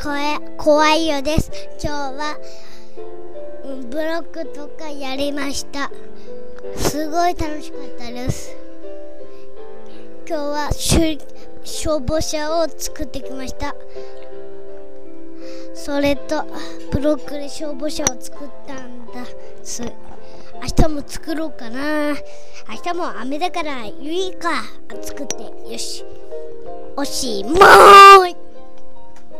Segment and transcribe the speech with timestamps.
[0.00, 1.50] 怖怖いよです。
[1.82, 2.38] 今日は
[3.90, 5.90] ブロックとかやりました。
[6.76, 8.56] すごい楽しかったです。
[10.28, 11.18] 今日はしゅ
[11.64, 13.74] 消防車を作ってきました。
[15.74, 16.44] それと
[16.92, 19.26] ブロックで消防車を作ったんだ
[19.64, 19.82] す。
[19.82, 19.90] 明
[20.62, 22.10] 日も作ろうかな。
[22.10, 22.14] 明
[22.84, 24.62] 日も雨だからいいか。
[25.02, 25.42] 作って
[25.72, 26.04] よし。
[26.96, 27.50] おしま
[28.16, 28.17] い